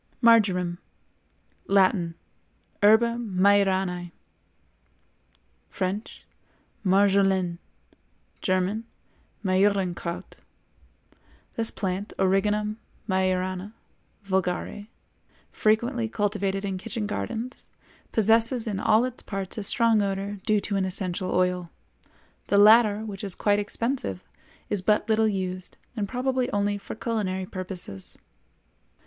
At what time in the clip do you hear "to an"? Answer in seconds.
20.61-20.83